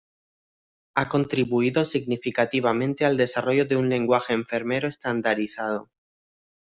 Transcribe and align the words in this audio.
Ha 0.95 1.07
contribuido 1.07 1.85
significativamente 1.85 3.05
al 3.05 3.17
desarrollo 3.17 3.67
de 3.67 3.75
un 3.75 3.87
lenguaje 3.87 4.33
enfermero 4.33 4.87
estandarizado. 4.87 5.91